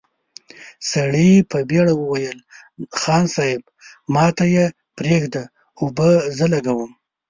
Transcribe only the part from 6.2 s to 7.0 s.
زه لګوم!